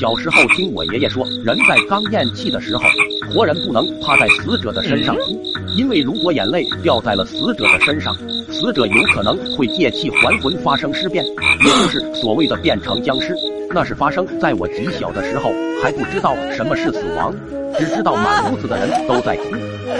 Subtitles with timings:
[0.00, 2.82] 小时候听我爷爷说，人在刚咽气的时候，
[3.32, 5.40] 活人不能趴在死者的身上哭，
[5.76, 8.12] 因为如果眼泪掉在了死者的身上，
[8.50, 13.32] 死者有可能会借气还魂，发生尸变，也就是所谓的变成僵尸。
[13.70, 17.32] 那是发生在我极小的时候，还不知道什么是死亡，
[17.78, 19.44] 只知道满屋子的人都在哭，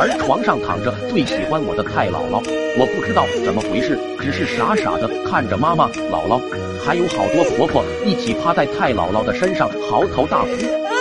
[0.00, 2.42] 而床上躺着最喜欢我的太姥姥。
[2.76, 6.40] 我不知道怎么回事，只是傻傻的看着妈妈、姥姥，
[6.84, 10.48] 还有好多婆婆一起趴在太姥姥的身上嚎啕大哭。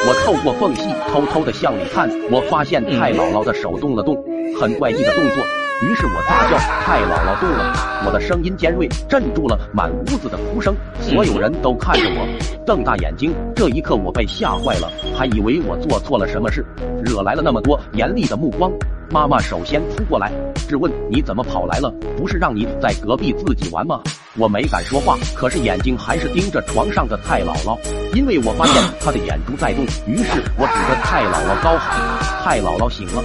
[0.07, 4.15] 我透过缝隙偷偷的向里看，我发现太姥姥的手动了动，
[4.59, 5.43] 很怪异的动作。
[5.81, 7.73] 于是我大叫：“太姥姥动了！”
[8.05, 10.75] 我的声音尖锐，镇住了满屋子的哭声。
[10.99, 12.27] 所有人都看着我，
[12.67, 13.33] 瞪大眼睛。
[13.55, 16.65] 这一刻，我被吓坏了，还以为我做错了什么事，
[17.01, 18.69] 惹来了那么多严厉的目光。
[19.09, 20.31] 妈妈首先扑过来，
[20.67, 21.89] 质问：“你怎么跑来了？
[22.17, 24.01] 不是让你在隔壁自己玩吗？”
[24.37, 27.77] 我没敢说话，可是眼睛还是盯着床上的太姥姥，
[28.13, 29.83] 因为我发现她的眼珠在动。
[30.05, 31.97] 于是我指着太姥姥高喊
[32.45, 33.23] ：“太姥姥醒了！”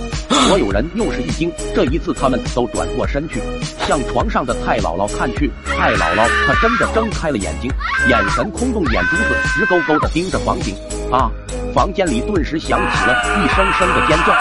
[0.49, 3.39] 所有人又是一惊，这一次他们都转过身去，
[3.87, 5.51] 向床上的太姥姥看去。
[5.67, 7.71] 太姥姥她真的睁开了眼睛，
[8.09, 10.75] 眼神空洞，眼珠子直勾勾的盯着房顶。
[11.13, 11.31] 啊！
[11.75, 14.33] 房间里顿时响起了一声声的尖叫，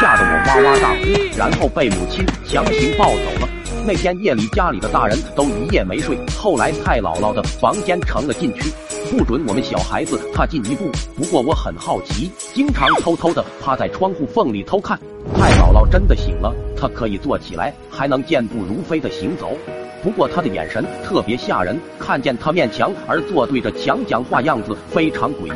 [0.00, 3.48] 吓得我哇哇大哭，然后被母亲强行抱走了。
[3.84, 6.16] 那天夜里，家里的大人都一夜没睡。
[6.38, 8.70] 后来，太姥姥的房间成了禁区，
[9.10, 10.88] 不准我们小孩子踏进一步。
[11.16, 14.96] 不过我很好奇，经常偷偷的趴在窗户缝里偷看。
[15.34, 19.50] 太姥姥真的醒了，她可以坐起来，还能健步如飞的行走。
[20.00, 25.52] 不过她的眼神特别吓人，看见她面墙而坐对着墙讲话，样子非常诡异。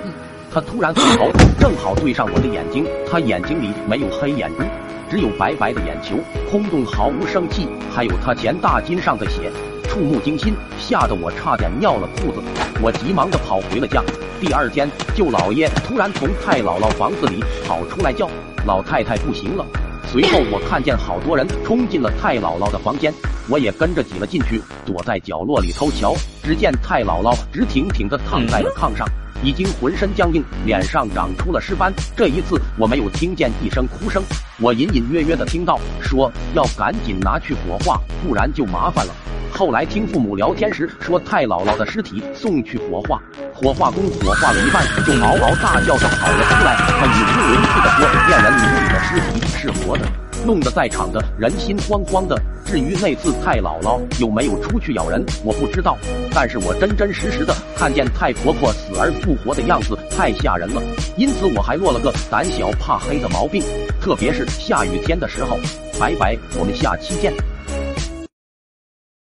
[0.57, 2.87] 他突然回头， 正好对上我的眼睛。
[3.07, 4.65] 他眼睛里没有黑眼珠。
[5.11, 6.17] 只有白白的眼球，
[6.51, 9.53] 空洞毫无生气，还有他前大襟上的血，
[9.87, 12.41] 触目惊心，吓得我差点尿了裤子。
[12.81, 14.03] 我急忙的跑回了家。
[14.41, 18.27] 第二天，舅老爷突然从太姥姥房子里跑出来叫
[18.67, 19.67] ：“老太太不行了！”
[20.11, 23.13] 随后我看见好多人冲进了太姥姥的房间，
[23.51, 26.15] 我也跟着挤了进去，躲在角落里偷瞧。
[26.43, 29.07] 只见太姥姥直挺挺的躺在了炕上。
[29.43, 31.93] 已经浑身僵硬，脸上长出了尸斑。
[32.17, 34.23] 这一次我没有听见一声哭声，
[34.61, 39.13] 我隐隐约约的听到说要赶紧拿去火化，不然就麻烦了。
[39.51, 43.23] 后来听父母聊天时说，太姥姥的尸体送去火化，
[43.55, 50.05] 火化工火化了一半就嗷嗷大叫着跑了出来，他语无伦次的说恋人你的尸体是活的，
[50.47, 52.41] 弄得在场的人心慌慌的。
[52.65, 55.99] 至于那次太姥姥有没有出去咬人，我不知道。
[56.33, 60.81] 但是我真真实实的看见太婆婆死而复活的样子，太吓人了。
[61.17, 63.63] 因此我还落了个胆小怕黑的毛病，
[64.01, 65.59] 特别是下雨天的时候。
[65.99, 67.56] 拜拜，我们下期见。